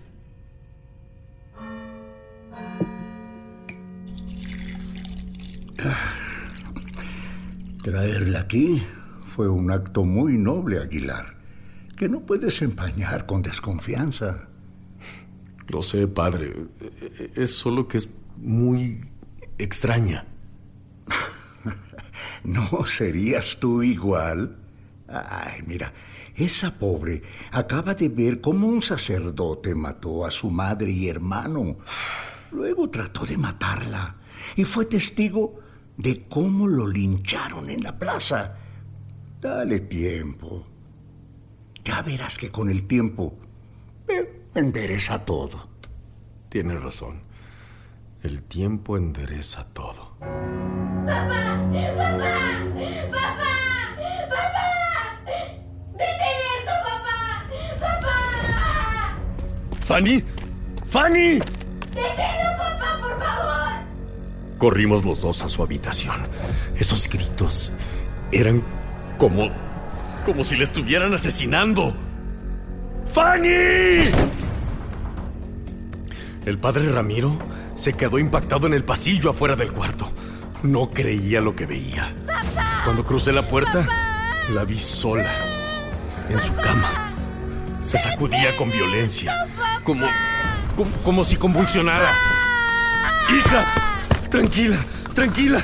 Traerla 7.83 8.41
aquí 8.41 8.83
fue 9.35 9.49
un 9.49 9.71
acto 9.71 10.05
muy 10.05 10.39
noble, 10.39 10.79
Aguilar, 10.79 11.37
que 11.97 12.09
no 12.09 12.21
puedes 12.21 12.63
empañar 12.63 13.27
con 13.27 13.43
desconfianza. 13.43 14.49
Lo 15.69 15.83
sé, 15.83 16.07
padre. 16.07 16.55
Es 17.35 17.57
solo 17.57 17.89
que 17.89 17.99
es 17.99 18.09
muy 18.37 19.01
extraña. 19.59 20.27
¿No 22.45 22.87
serías 22.87 23.59
tú 23.59 23.83
igual? 23.83 24.59
Ay, 25.09 25.63
mira, 25.67 25.93
esa 26.35 26.79
pobre 26.79 27.23
acaba 27.53 27.95
de 27.95 28.09
ver 28.09 28.41
cómo 28.41 28.67
un 28.67 28.83
sacerdote 28.83 29.75
mató 29.75 30.27
a 30.27 30.31
su 30.31 30.51
madre 30.51 30.91
y 30.91 31.09
hermano. 31.09 31.79
Luego 32.51 32.91
trató 32.91 33.25
de 33.25 33.37
matarla 33.37 34.17
y 34.57 34.65
fue 34.65 34.87
testigo 34.87 35.61
de 35.97 36.27
cómo 36.29 36.67
lo 36.67 36.87
lincharon 36.87 37.71
en 37.71 37.83
la 37.83 37.99
plaza. 37.99 38.57
Dale 39.41 39.81
tiempo. 39.81 40.67
Ya 41.85 42.03
verás 42.03 42.37
que 42.37 42.51
con 42.51 42.69
el 42.71 42.87
tiempo 42.87 43.39
eh, 44.09 44.44
endereza 44.55 45.25
todo. 45.25 45.69
Tienes 46.49 46.81
razón. 46.83 47.23
El 48.23 48.43
tiempo 48.43 48.97
endereza 48.97 49.67
todo. 49.73 50.17
¡Papá! 50.21 51.61
¡Papá! 51.97 52.35
¡Papá! 53.11 53.51
¡Papá! 54.31 54.69
¡Detén 55.93 56.39
esto, 56.59 56.73
papá! 56.85 57.19
¡Papá! 57.81 59.19
¡Fanny! 59.85 60.25
¡Fanny! 60.87 61.39
¡Deténlo, 61.91 62.51
papá, 62.57 62.99
por 63.01 63.19
favor! 63.19 64.59
Corrimos 64.59 65.05
los 65.05 65.21
dos 65.21 65.43
a 65.43 65.49
su 65.49 65.63
habitación. 65.63 66.27
Esos 66.79 67.09
gritos 67.09 67.73
eran 68.33 68.65
como. 69.19 69.51
como 70.25 70.45
si 70.45 70.57
le 70.57 70.65
estuvieran 70.65 71.13
asesinando. 71.13 71.95
¡Fanny! 73.15 74.11
El 76.45 76.59
padre 76.59 76.91
Ramiro 76.91 77.39
se 77.75 77.93
quedó 77.93 78.19
impactado 78.19 78.67
en 78.67 78.75
el 78.75 78.83
pasillo 78.83 79.31
afuera 79.31 79.55
del 79.55 79.73
cuarto. 79.73 80.11
No 80.65 80.91
creía 80.91 81.41
lo 81.41 81.55
que 81.55 81.65
veía. 81.65 82.13
Cuando 82.83 83.07
crucé 83.07 83.33
la 83.33 83.43
puerta, 83.43 83.87
la 84.51 84.65
vi 84.65 84.81
sola, 84.81 85.33
en 86.29 86.43
su 86.43 86.55
cama. 86.57 87.13
Se 87.79 87.99
sacudía 87.99 88.57
con 88.57 88.73
violencia, 88.73 89.47
como, 89.85 90.07
como, 90.77 90.91
como 91.05 91.23
si 91.25 91.37
convulsionara. 91.37 92.13
¡Hija! 93.31 93.65
Tranquila, 94.29 94.79
tranquila. 95.15 95.63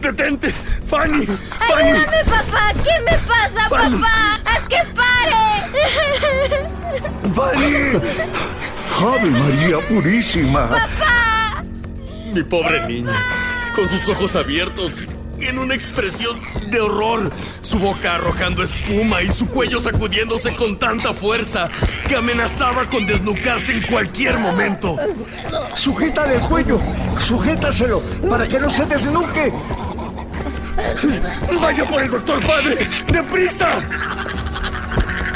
Detente, 0.00 0.54
Fanny. 0.86 1.26
Fanny. 1.26 1.90
Ayúdame, 1.90 2.24
papá. 2.26 2.72
¿Qué 2.84 3.00
me 3.04 3.18
pasa, 3.26 3.68
Fanny. 3.68 3.96
papá? 3.96 4.41
¡Haz 4.74 4.86
que 4.86 4.94
pare! 4.94 6.62
Fanny. 7.34 8.00
¡Ave 9.00 9.30
María 9.30 9.88
Purísima! 9.88 10.88
Mi 12.32 12.42
pobre 12.42 12.86
niña, 12.86 13.18
con 13.74 13.88
sus 13.90 14.08
ojos 14.08 14.36
abiertos, 14.36 15.08
en 15.40 15.58
una 15.58 15.74
expresión 15.74 16.38
de 16.70 16.80
horror, 16.80 17.30
su 17.60 17.78
boca 17.78 18.14
arrojando 18.14 18.62
espuma 18.62 19.22
y 19.22 19.28
su 19.28 19.48
cuello 19.48 19.80
sacudiéndose 19.80 20.54
con 20.54 20.78
tanta 20.78 21.12
fuerza 21.12 21.68
que 22.06 22.16
amenazaba 22.16 22.88
con 22.88 23.06
desnucarse 23.06 23.72
en 23.72 23.82
cualquier 23.82 24.38
momento. 24.38 24.96
¡Sujétale 25.74 26.36
el 26.36 26.42
cuello! 26.42 26.80
¡Sujétaselo 27.20 28.00
para 28.30 28.46
que 28.46 28.60
no 28.60 28.70
se 28.70 28.86
desnuque! 28.86 29.52
¡Vaya 31.60 31.84
por 31.86 32.02
el 32.02 32.10
doctor, 32.10 32.46
padre! 32.46 32.88
¡Deprisa! 33.10 33.80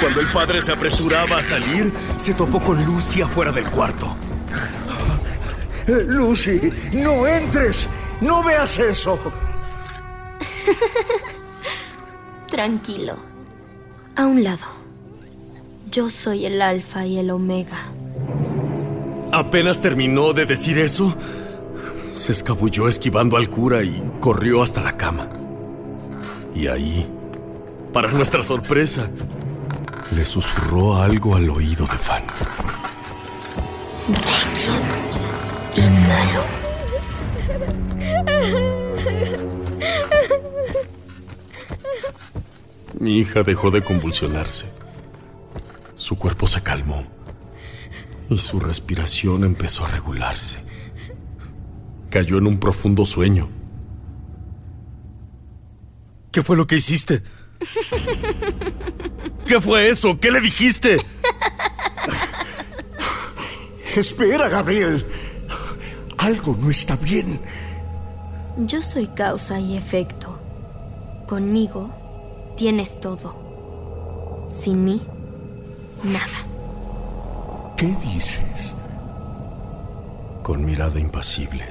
Cuando 0.01 0.21
el 0.21 0.31
padre 0.33 0.61
se 0.61 0.73
apresuraba 0.73 1.39
a 1.39 1.43
salir, 1.43 1.93
se 2.17 2.35
topó 2.35 2.63
con 2.63 2.85
Lucy 2.85 3.23
afuera 3.23 3.53
del 3.53 3.65
cuarto. 3.65 4.17
Lucy, 5.87 6.73
no 6.93 7.27
entres. 7.27 7.87
No 8.21 8.43
veas 8.43 8.79
eso. 8.79 9.19
Tranquilo. 12.51 13.17
A 14.17 14.27
un 14.27 14.43
lado. 14.43 14.67
Yo 15.91 16.11
soy 16.11 16.47
el 16.47 16.61
alfa 16.61 17.07
y 17.07 17.19
el 17.19 17.31
omega. 17.31 17.79
Apenas 19.33 19.81
terminó 19.81 20.33
de 20.33 20.47
decir 20.47 20.79
eso, 20.79 21.15
se 22.13 22.33
escabulló 22.33 22.89
esquivando 22.89 23.37
al 23.37 23.51
cura 23.51 23.83
y 23.83 24.03
corrió 24.21 24.63
hasta 24.63 24.83
la 24.83 24.97
cama. 24.97 25.29
Y 26.55 26.69
ahí, 26.69 27.07
para 27.93 28.11
nuestra 28.11 28.43
sorpresa, 28.43 29.11
le 30.13 30.25
susurró 30.25 30.97
algo 30.97 31.35
al 31.35 31.51
oído 31.51 31.87
de 31.87 31.99
Fanny. 31.99 32.27
Requiem. 34.09 35.93
malo. 36.09 36.45
Mi 43.01 43.19
hija 43.19 43.43
dejó 43.43 43.71
de 43.71 43.83
convulsionarse. 43.83 44.67
Su 45.95 46.17
cuerpo 46.17 46.47
se 46.47 46.63
calmó 46.63 47.05
y 48.31 48.39
su 48.39 48.61
respiración 48.61 49.45
empezó 49.45 49.85
a 49.85 49.89
regularse. 49.89 50.59
Cayó 52.11 52.39
en 52.39 52.47
un 52.47 52.59
profundo 52.59 53.05
sueño. 53.07 53.49
¿Qué 56.33 56.43
fue 56.43 56.57
lo 56.57 56.67
que 56.67 56.77
hiciste? 56.77 57.23
¿Qué 59.47 59.61
fue 59.61 59.89
eso? 59.89 60.19
¿Qué 60.19 60.31
le 60.31 60.41
dijiste? 60.41 61.01
Espera, 63.97 64.49
Gabriel. 64.49 65.05
Algo 66.19 66.57
no 66.61 66.71
está 66.71 66.97
bien. 66.97 67.41
Yo 68.59 68.83
soy 68.83 69.07
causa 69.09 69.61
y 69.61 69.77
efecto. 69.77 70.41
Conmigo 71.27 71.91
tienes 72.57 73.01
todo. 73.01 74.49
Sin 74.51 74.85
mí, 74.85 75.03
nada. 76.03 76.47
¿Qué 77.77 77.95
dices? 78.03 78.75
Con 80.43 80.65
mirada 80.65 80.99
impasible 80.99 81.65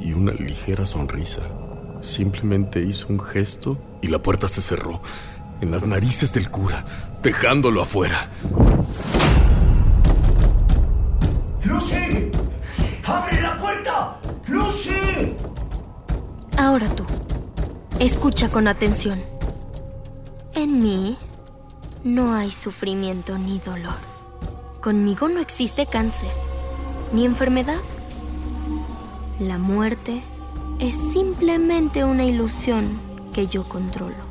y 0.00 0.12
una 0.12 0.32
ligera 0.32 0.84
sonrisa, 0.84 1.42
simplemente 2.00 2.82
hizo 2.82 3.08
un 3.08 3.20
gesto 3.20 3.78
y 4.04 4.06
la 4.06 4.18
puerta 4.18 4.48
se 4.48 4.60
cerró 4.60 5.00
en 5.62 5.70
las 5.70 5.86
narices 5.86 6.34
del 6.34 6.50
cura, 6.50 6.84
dejándolo 7.22 7.80
afuera. 7.80 8.28
¡Lucy! 11.64 12.30
¡Abre 13.06 13.40
la 13.40 13.56
puerta! 13.56 14.20
¡Lucy! 14.46 15.34
Ahora 16.58 16.86
tú, 16.94 17.06
escucha 17.98 18.50
con 18.50 18.68
atención. 18.68 19.22
En 20.52 20.82
mí 20.82 21.16
no 22.04 22.34
hay 22.34 22.50
sufrimiento 22.50 23.38
ni 23.38 23.58
dolor. 23.58 23.96
Conmigo 24.82 25.30
no 25.30 25.40
existe 25.40 25.86
cáncer, 25.86 26.30
ni 27.14 27.24
enfermedad. 27.24 27.80
La 29.40 29.56
muerte 29.56 30.22
es 30.78 30.94
simplemente 30.94 32.04
una 32.04 32.24
ilusión 32.24 33.13
que 33.34 33.46
yo 33.48 33.64
controlo. 33.64 34.24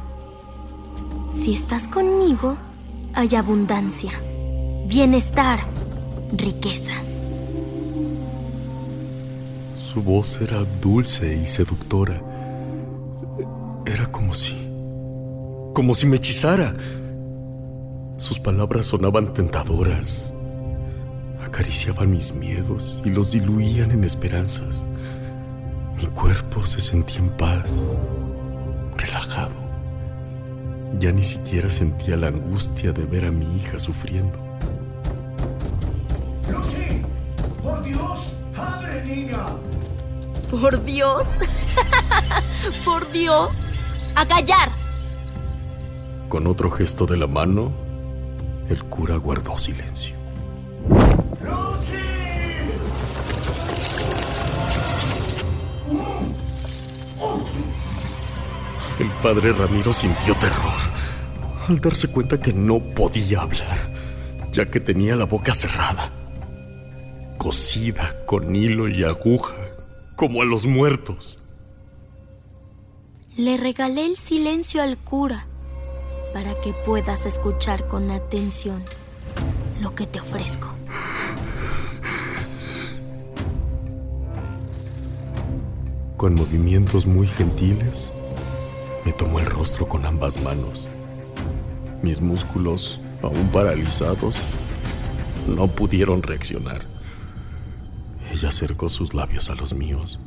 Si 1.32 1.54
estás 1.54 1.88
conmigo, 1.88 2.58
hay 3.14 3.36
abundancia, 3.36 4.12
bienestar, 4.88 5.60
riqueza. 6.32 6.94
Su 9.78 10.02
voz 10.02 10.42
era 10.42 10.64
dulce 10.82 11.36
y 11.36 11.46
seductora. 11.46 12.20
Era 13.86 14.12
como 14.12 14.34
si... 14.34 14.56
como 15.74 15.94
si 15.94 16.08
me 16.08 16.16
hechizara. 16.16 16.74
Sus 18.18 18.40
palabras 18.40 18.88
sonaban 18.88 19.34
tentadoras. 19.34 20.34
Acariciaban 21.44 22.10
mis 22.10 22.34
miedos 22.34 22.98
y 23.04 23.10
los 23.10 23.32
diluían 23.34 23.92
en 23.92 24.06
esperanzas. 24.06 24.86
Mi 25.98 26.08
cuerpo 26.08 26.64
se 26.64 26.80
sentía 26.80 27.20
en 27.20 27.30
paz, 27.32 27.84
relajado. 28.98 29.56
Ya 31.00 31.12
ni 31.12 31.24
siquiera 31.24 31.70
sentía 31.70 32.18
la 32.18 32.28
angustia 32.28 32.92
de 32.92 33.06
ver 33.06 33.26
a 33.26 33.32
mi 33.32 33.58
hija 33.58 33.80
sufriendo. 33.80 34.38
¡Lucy! 36.52 37.02
¡Por 37.62 37.84
Dios! 37.84 38.34
¡Abre, 38.56 39.04
niña! 39.06 39.46
Por 40.50 40.84
Dios. 40.84 41.28
Por 42.86 43.12
Dios. 43.12 43.50
A 44.16 44.28
callar. 44.28 44.70
Con 46.30 46.46
otro 46.46 46.70
gesto 46.70 47.06
de 47.08 47.18
la 47.18 47.28
mano, 47.28 47.72
el 48.70 48.84
cura 48.84 49.18
guardó 49.18 49.58
silencio. 49.58 50.13
El 59.00 59.10
padre 59.24 59.54
Ramiro 59.54 59.92
sintió 59.92 60.36
terror 60.36 60.80
al 61.68 61.80
darse 61.80 62.10
cuenta 62.10 62.40
que 62.40 62.54
no 62.54 62.80
podía 62.80 63.42
hablar, 63.42 63.92
ya 64.52 64.70
que 64.70 64.80
tenía 64.80 65.16
la 65.16 65.26
boca 65.26 65.54
cerrada, 65.54 66.12
cosida 67.40 68.14
con 68.28 68.56
hilo 68.56 68.88
y 68.88 69.04
aguja, 69.04 69.56
como 70.16 70.42
a 70.42 70.46
los 70.46 70.68
muertos. 70.68 71.40
Le 73.36 73.58
regalé 73.58 74.06
el 74.06 74.16
silencio 74.16 74.84
al 74.84 74.98
cura 74.98 75.48
para 76.34 76.54
que 76.62 76.74
puedas 76.86 77.26
escuchar 77.26 77.88
con 77.88 78.12
atención 78.12 78.84
lo 79.82 79.96
que 79.96 80.06
te 80.06 80.20
ofrezco. 80.20 80.68
Con 86.16 86.36
movimientos 86.36 87.06
muy 87.08 87.28
gentiles, 87.28 88.12
me 89.06 89.14
tomó 89.14 89.40
el 89.40 89.46
rostro 89.46 89.88
con 89.88 90.06
ambas 90.06 90.42
manos. 90.42 90.88
Mis 92.02 92.22
músculos, 92.22 93.00
aún 93.22 93.48
paralizados, 93.50 94.36
no 95.48 95.68
pudieron 95.68 96.22
reaccionar. 96.24 96.82
Ella 98.32 98.50
acercó 98.50 98.90
sus 98.90 99.14
labios 99.14 99.50
a 99.50 99.56
los 99.56 99.74
míos, 99.74 100.20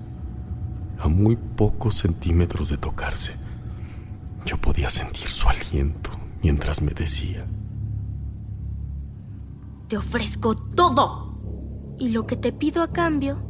a 0.99 1.09
muy 1.09 1.37
pocos 1.37 1.97
centímetros 1.97 2.69
de 2.69 2.79
tocarse. 2.79 3.35
Yo 4.45 4.59
podía 4.59 4.91
sentir 4.91 5.29
su 5.29 5.49
aliento 5.49 6.11
mientras 6.43 6.83
me 6.83 6.93
decía, 6.93 7.45
Te 9.89 9.97
ofrezco 9.97 10.55
todo. 10.55 11.25
Y 11.99 12.11
lo 12.11 12.27
que 12.27 12.37
te 12.37 12.53
pido 12.53 12.83
a 12.83 12.93
cambio 12.93 13.43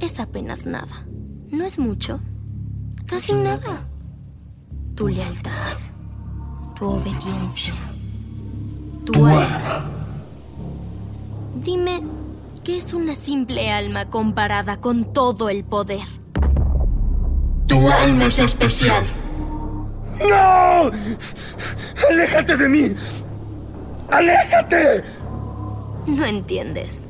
es 0.00 0.18
apenas 0.18 0.64
nada. 0.64 1.06
No 1.50 1.64
es 1.64 1.78
mucho. 1.78 2.20
Casi 3.06 3.34
nada. 3.34 3.91
Tu 4.94 5.08
lealtad. 5.08 5.76
Tu 6.78 6.86
obediencia. 6.86 7.74
Tu 9.06 9.26
alma. 9.26 9.84
Dime, 11.54 12.02
¿qué 12.62 12.76
es 12.76 12.92
una 12.92 13.14
simple 13.14 13.72
alma 13.72 14.10
comparada 14.10 14.80
con 14.80 15.12
todo 15.12 15.48
el 15.48 15.64
poder? 15.64 16.06
Tu 17.66 17.88
alma 17.88 18.26
es 18.26 18.38
especial. 18.38 19.04
¡No! 20.20 20.90
¡Aléjate 22.10 22.56
de 22.56 22.68
mí! 22.68 22.94
¡Aléjate! 24.10 25.04
No 26.06 26.24
entiendes. 26.24 27.02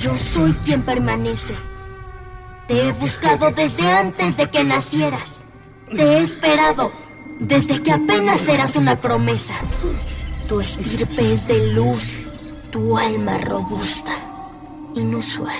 Yo 0.00 0.16
soy 0.16 0.52
quien 0.64 0.82
permanece. 0.82 1.54
Te 2.66 2.88
he 2.88 2.92
buscado 2.92 3.50
desde 3.52 3.88
antes 3.90 4.36
de 4.36 4.50
que 4.50 4.64
nacieras. 4.64 5.33
Te 5.90 6.02
he 6.02 6.18
esperado 6.22 6.90
desde 7.38 7.82
que 7.82 7.92
apenas 7.92 8.48
eras 8.48 8.76
una 8.76 9.00
promesa. 9.00 9.54
Tu 10.48 10.60
estirpe 10.60 11.32
es 11.32 11.46
de 11.46 11.72
luz, 11.72 12.26
tu 12.70 12.96
alma 12.98 13.38
robusta, 13.38 14.12
inusual. 14.94 15.56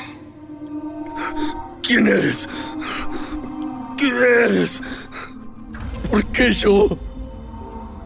¿Quién 1.83 2.07
eres? 2.07 2.49
¿Qué 3.97 4.09
eres? 4.09 4.83
¿Por 6.11 6.25
qué 6.27 6.53
yo? 6.53 6.97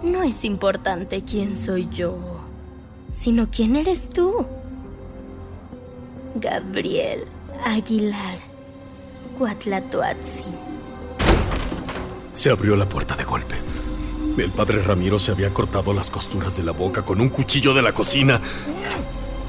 No 0.02 0.22
es 0.22 0.44
importante 0.44 1.22
quién 1.22 1.57
soy 1.57 1.88
yo, 1.90 2.16
sino 3.12 3.48
quién 3.50 3.76
eres 3.76 4.09
tú. 4.09 4.46
Gabriel 6.37 7.24
Aguilar 7.64 8.38
Cuatlatoatzin. 9.38 10.67
Se 12.38 12.51
abrió 12.51 12.77
la 12.77 12.88
puerta 12.88 13.16
de 13.16 13.24
golpe. 13.24 13.57
El 14.38 14.53
padre 14.53 14.81
Ramiro 14.81 15.18
se 15.18 15.33
había 15.33 15.53
cortado 15.53 15.92
las 15.92 16.09
costuras 16.09 16.57
de 16.57 16.62
la 16.62 16.70
boca 16.70 17.05
con 17.05 17.20
un 17.20 17.31
cuchillo 17.31 17.74
de 17.74 17.83
la 17.83 17.92
cocina 17.92 18.40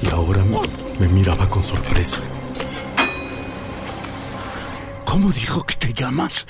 y 0.02 0.08
ahora 0.08 0.42
me, 0.42 0.58
me 0.98 1.06
miraba 1.06 1.48
con 1.48 1.62
sorpresa. 1.62 2.18
¿Cómo 5.04 5.30
dijo 5.30 5.64
que 5.64 5.76
te 5.76 5.92
llamas? 5.94 6.46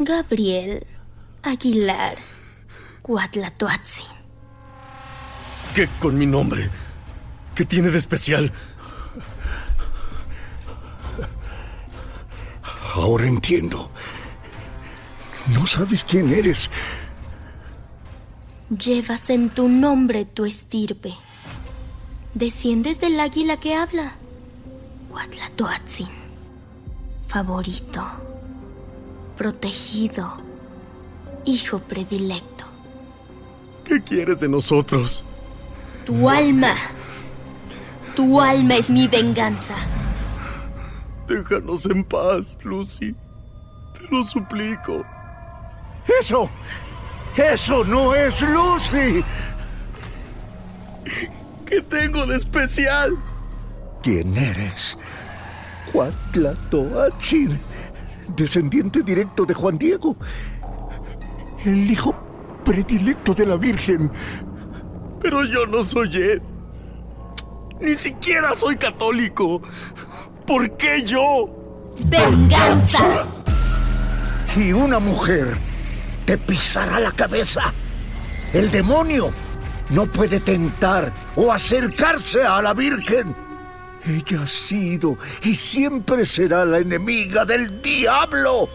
Gabriel 0.00 0.84
Aguilar 1.44 2.16
Cuatlatoatzin. 3.02 4.08
¿Qué 5.72 5.88
con 6.00 6.18
mi 6.18 6.26
nombre? 6.26 6.68
¿Qué 7.54 7.64
tiene 7.64 7.90
de 7.90 7.98
especial? 7.98 8.52
Ahora 12.96 13.28
entiendo. 13.28 13.92
No 15.48 15.66
sabes 15.66 16.04
quién 16.04 16.32
eres. 16.32 16.70
Llevas 18.68 19.30
en 19.30 19.50
tu 19.50 19.68
nombre 19.68 20.24
tu 20.24 20.44
estirpe. 20.44 21.14
Desciendes 22.34 23.00
del 23.00 23.18
águila 23.18 23.58
que 23.58 23.74
habla. 23.74 24.12
Cuatlatoatzin. 25.10 26.08
Favorito. 27.26 28.02
Protegido. 29.36 30.40
Hijo 31.44 31.80
predilecto. 31.80 32.64
¿Qué 33.84 34.00
quieres 34.02 34.38
de 34.38 34.48
nosotros? 34.48 35.24
Tu 36.06 36.28
alma. 36.28 36.74
Tu 38.14 38.40
alma 38.40 38.76
es 38.76 38.88
mi 38.88 39.08
venganza. 39.08 39.74
Déjanos 41.26 41.86
en 41.86 42.04
paz, 42.04 42.56
Lucy. 42.62 43.16
Te 43.94 44.08
lo 44.10 44.22
suplico. 44.22 45.04
¡Eso! 46.20 46.48
¡Eso 47.36 47.84
no 47.84 48.14
es 48.14 48.40
Lucy! 48.42 49.24
¿Qué 51.66 51.80
tengo 51.82 52.26
de 52.26 52.36
especial? 52.36 53.16
¿Quién 54.02 54.36
eres? 54.36 54.98
Cuatlatoatzin, 55.92 57.58
descendiente 58.36 59.02
directo 59.02 59.44
de 59.44 59.54
Juan 59.54 59.78
Diego, 59.78 60.16
el 61.64 61.90
hijo 61.90 62.14
predilecto 62.64 63.34
de 63.34 63.46
la 63.46 63.56
Virgen. 63.56 64.10
Pero 65.20 65.44
yo 65.44 65.66
no 65.66 65.84
soy 65.84 66.16
él. 66.16 66.42
Ni 67.80 67.94
siquiera 67.94 68.54
soy 68.54 68.76
católico. 68.76 69.62
¿Por 70.46 70.76
qué 70.76 71.02
yo? 71.04 71.48
¡Venganza! 72.06 73.26
Y 74.56 74.72
una 74.72 74.98
mujer 74.98 75.56
te 76.24 76.38
pisará 76.38 77.00
la 77.00 77.12
cabeza. 77.12 77.72
El 78.52 78.70
demonio 78.70 79.32
no 79.90 80.06
puede 80.06 80.40
tentar 80.40 81.12
o 81.36 81.52
acercarse 81.52 82.42
a 82.42 82.62
la 82.62 82.74
Virgen. 82.74 83.34
Ella 84.04 84.42
ha 84.42 84.46
sido 84.46 85.18
y 85.42 85.54
siempre 85.54 86.24
será 86.24 86.64
la 86.64 86.78
enemiga 86.78 87.44
del 87.44 87.82
diablo. 87.82 88.68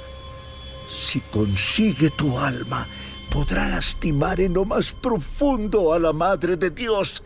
Si 0.91 1.19
consigue 1.19 2.10
tu 2.12 2.38
alma, 2.38 2.86
podrá 3.29 3.67
lastimar 3.69 4.39
en 4.39 4.53
lo 4.53 4.65
más 4.65 4.91
profundo 4.91 5.93
a 5.93 5.99
la 5.99 6.13
Madre 6.13 6.58
de 6.58 6.69
Dios. 6.69 7.23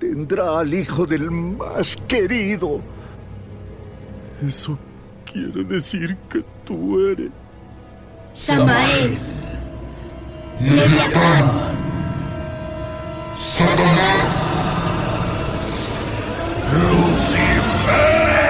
Tendrá 0.00 0.60
al 0.60 0.72
hijo 0.72 1.06
del 1.06 1.30
más 1.30 1.96
querido. 2.08 2.80
Eso 4.46 4.78
quiere 5.30 5.64
decir 5.64 6.16
que 6.30 6.44
tú 6.64 7.08
eres. 7.08 7.30
Samael. 8.34 9.37
Leviatán. 10.60 11.52
Satanás. 13.38 14.26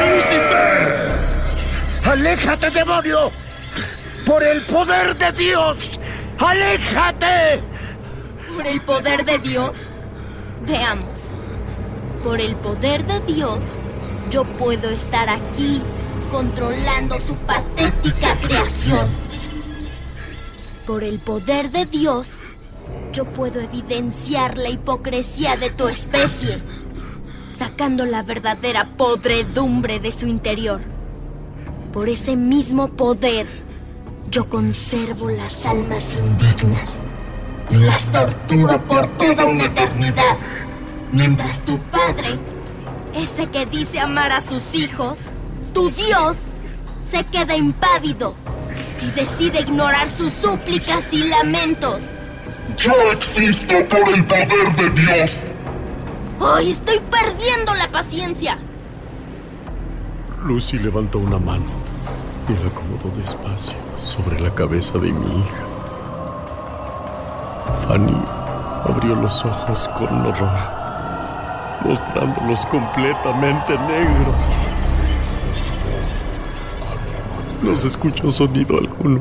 ¡Lucifer! 0.01 1.11
¡Aléjate, 2.05 2.71
demonio! 2.71 3.31
¡Por 4.25 4.43
el 4.43 4.63
poder 4.63 5.17
de 5.17 5.33
Dios! 5.33 6.01
¡Aléjate! 6.39 7.61
¿Por 8.55 8.67
el 8.67 8.81
poder 8.81 9.25
de 9.27 9.39
Dios? 9.39 9.77
Veamos. 10.67 11.19
Por 12.25 12.41
el 12.41 12.57
poder 12.57 13.05
de 13.05 13.21
Dios, 13.21 13.63
yo 14.31 14.45
puedo 14.45 14.89
estar 14.89 15.29
aquí 15.29 15.83
controlando 16.31 17.19
su 17.19 17.35
patética 17.37 18.35
creación. 18.43 19.28
Por 20.89 21.05
el 21.05 21.19
poder 21.19 21.71
de 21.71 21.85
Dios, 21.85 22.29
yo 23.13 23.27
puedo 23.27 23.61
evidenciar 23.61 24.57
la 24.57 24.71
hipocresía 24.71 25.55
de 25.55 25.69
tu 25.69 25.87
especie, 25.87 26.63
sacando 27.59 28.07
la 28.07 28.23
verdadera 28.23 28.87
podredumbre 28.97 30.01
de 30.01 30.11
su 30.11 30.27
interior. 30.27 30.81
Por 31.93 32.09
ese 32.09 32.37
mismo 32.37 32.89
poder, 32.89 33.47
yo 34.31 34.49
conservo 34.49 35.29
las 35.29 35.67
almas 35.67 36.17
indignas 36.17 36.89
y 37.69 37.75
las 37.75 38.07
torturo 38.07 38.81
por 38.85 39.07
toda 39.19 39.45
una 39.45 39.67
eternidad, 39.67 40.39
mientras 41.13 41.61
tu 41.67 41.79
padre, 41.91 42.39
ese 43.15 43.47
que 43.49 43.67
dice 43.67 44.01
amar 44.01 44.33
a 44.33 44.41
sus 44.41 44.75
hijos, 44.75 45.19
tu 45.75 45.91
Dios, 45.91 46.39
se 47.11 47.25
queda 47.25 47.55
impávido 47.59 48.35
y 49.03 49.11
decide 49.11 49.61
ignorar 49.61 50.09
sus 50.09 50.33
súplicas 50.33 51.13
y 51.13 51.25
lamentos. 51.29 52.03
Yo 52.77 52.93
existo 53.13 53.75
por 53.89 54.09
el 54.09 54.25
poder 54.25 54.77
de 54.77 54.91
Dios. 54.91 55.45
¡Ay, 56.41 56.71
estoy 56.71 57.01
perdiendo 57.11 57.75
la 57.75 57.89
paciencia! 57.91 58.59
Lucy 60.45 60.79
levantó 60.79 61.19
una 61.19 61.39
mano 61.39 61.67
y 62.49 62.53
la 62.63 62.69
acomodó 62.69 63.11
despacio 63.19 63.77
sobre 64.01 64.39
la 64.41 64.55
cabeza 64.55 64.99
de 64.99 65.13
mi 65.13 65.41
hija. 65.41 65.65
Fanny 67.87 68.23
abrió 68.85 69.17
los 69.17 69.45
ojos 69.45 69.89
con 69.99 70.27
horror, 70.27 70.59
mostrándolos 71.85 72.65
completamente 72.67 73.77
negros. 73.79 74.68
No 77.63 77.77
se 77.77 77.89
escuchó 77.89 78.31
sonido 78.31 78.79
alguno, 78.79 79.21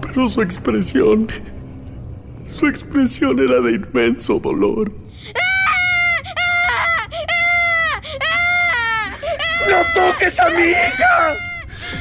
pero 0.00 0.26
su 0.26 0.42
expresión, 0.42 1.28
su 2.44 2.66
expresión 2.66 3.38
era 3.38 3.60
de 3.60 3.72
inmenso 3.72 4.40
dolor. 4.40 4.90
¡No 9.68 9.76
toques 9.94 10.40
a 10.40 10.48
mi 10.50 10.62
hija! 10.62 11.36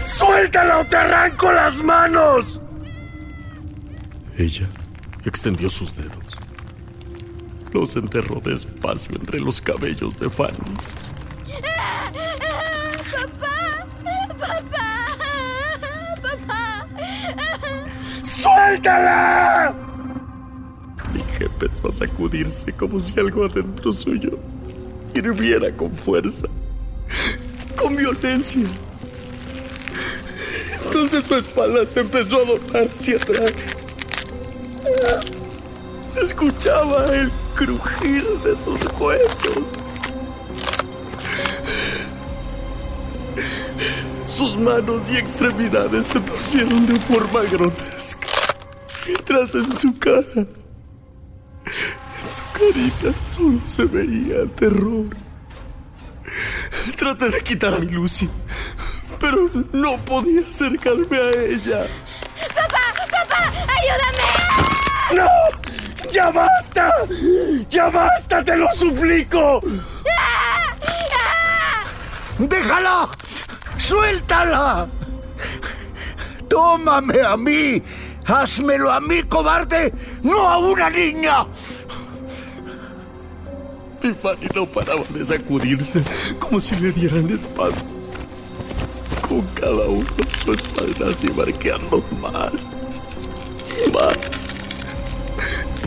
¡Suéltala 0.05 0.79
o 0.79 0.85
te 0.85 0.95
arranco 0.95 1.51
las 1.51 1.83
manos! 1.83 2.61
Ella 4.37 4.67
extendió 5.25 5.69
sus 5.69 5.95
dedos. 5.95 6.39
Los 7.73 7.95
enterró 7.97 8.39
despacio 8.39 9.11
entre 9.19 9.39
los 9.39 9.61
cabellos 9.61 10.17
de 10.17 10.29
Fanny. 10.29 10.57
¡Suéltala! 18.69 19.73
Hija 21.15 21.45
empezó 21.45 21.89
a 21.89 21.91
sacudirse 21.91 22.71
como 22.71 22.99
si 22.99 23.19
algo 23.19 23.45
adentro 23.45 23.91
suyo 23.91 24.37
hirviera 25.15 25.75
con 25.75 25.91
fuerza, 25.91 26.47
con 27.75 27.95
violencia. 27.95 28.67
Entonces 30.85 31.23
su 31.23 31.35
espalda 31.35 31.83
se 31.83 32.01
empezó 32.01 32.43
a 32.43 32.45
doblar 32.45 32.89
hacia 32.95 33.15
atrás. 33.15 33.53
Se 36.05 36.25
escuchaba 36.25 37.05
el 37.15 37.31
crujir 37.55 38.23
de 38.43 38.55
sus 38.61 38.79
huesos. 38.99 39.63
Sus 44.27 44.57
manos 44.57 45.09
y 45.11 45.17
extremidades 45.17 46.05
se 46.05 46.19
torcieron 46.21 46.85
de 46.85 46.97
forma 46.99 47.41
grotesca, 47.51 48.18
mientras 49.09 49.55
en 49.55 49.77
su 49.77 49.97
cara, 49.97 50.23
en 50.35 50.47
su 52.35 52.43
carita, 52.53 53.23
solo 53.23 53.59
se 53.65 53.85
veía 53.85 54.45
terror. 54.55 55.07
Traté 56.95 57.29
de 57.29 57.41
quitar 57.41 57.73
a 57.73 57.79
mi 57.79 57.87
Lucy, 57.87 58.29
pero 59.19 59.49
no 59.73 59.97
podía 60.05 60.41
acercarme 60.41 61.17
a 61.17 61.29
ella. 61.31 61.87
¡Papá! 62.55 62.83
¡Papá! 63.11 63.51
¡Ayúdame! 63.77 64.25
¡No! 65.15 66.11
¡Ya 66.11 66.29
basta! 66.31 66.91
¡Ya 67.69 67.89
basta, 67.89 68.43
te 68.43 68.57
lo 68.57 68.67
suplico! 68.73 69.61
¡Déjala! 72.37 73.09
¡Suéltala! 73.77 74.87
¡Tómame 76.47 77.21
a 77.21 77.37
mí! 77.37 77.81
¡Házmelo 78.29 78.91
a 78.91 78.99
mí, 78.99 79.23
cobarde! 79.23 79.93
¡No 80.21 80.47
a 80.47 80.57
una 80.59 80.89
niña! 80.89 81.45
Mi 84.01 84.13
Fanny 84.13 84.47
no 84.55 84.65
paraba 84.65 85.03
de 85.09 85.25
sacudirse 85.25 86.01
como 86.39 86.59
si 86.59 86.75
le 86.77 86.91
dieran 86.91 87.29
espasmos. 87.29 88.11
Con 89.27 89.41
cada 89.55 89.87
uno 89.87 90.07
su 90.43 90.53
espalda 90.53 91.13
se 91.13 91.27
iba 91.27 91.43
arqueando 91.43 92.03
más 92.21 92.65
más. 93.87 94.17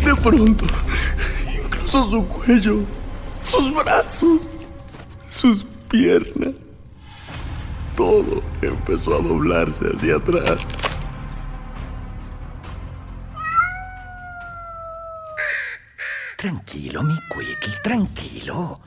De 0.05 0.15
pronto, 0.17 0.65
incluso 1.65 2.11
su 2.11 2.27
cuello, 2.27 2.81
sus 3.39 3.75
brazos, 3.75 4.51
sus 5.29 5.65
piernas, 5.89 6.55
todo 7.97 8.43
empezó 8.63 9.15
a 9.15 9.23
doblarse 9.23 9.87
hacia 9.95 10.17
atrás. 10.17 10.59
Tranquilo, 16.43 17.05
mi 17.05 17.15
Quickly, 17.29 17.73
tranquilo. 17.85 18.81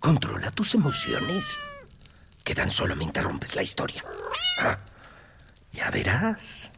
Controla 0.00 0.50
tus 0.52 0.74
emociones. 0.74 1.60
Que 2.42 2.54
tan 2.54 2.70
solo 2.70 2.96
me 2.96 3.04
interrumpes 3.04 3.56
la 3.56 3.62
historia. 3.62 4.02
Ah, 4.58 4.78
ya 5.70 5.90
verás. 5.90 6.70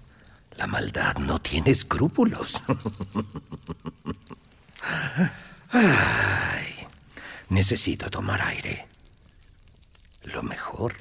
La 0.56 0.66
maldad 0.66 1.14
no 1.18 1.40
tiene 1.40 1.70
escrúpulos. 1.70 2.60
Ay, 5.70 6.74
necesito 7.50 8.10
tomar 8.10 8.42
aire. 8.42 8.88
Lo 10.24 10.42
mejor 10.42 10.96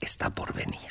está 0.00 0.30
por 0.30 0.52
venir. 0.52 0.90